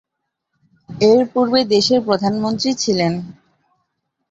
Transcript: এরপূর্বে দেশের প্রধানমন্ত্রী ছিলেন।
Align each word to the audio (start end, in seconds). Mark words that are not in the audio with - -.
এরপূর্বে 1.05 1.59
দেশের 1.73 1.99
প্রধানমন্ত্রী 2.07 2.71
ছিলেন। 2.75 3.13